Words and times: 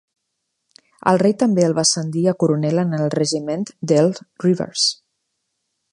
El 1.11 1.19
rei 1.23 1.35
també 1.43 1.65
el 1.67 1.75
va 1.79 1.83
ascendir 1.89 2.25
a 2.31 2.35
coronel 2.45 2.83
en 2.85 2.95
el 3.01 3.07
regiment 3.19 3.69
d'Earl 3.93 4.13
Rivers. 4.49 4.91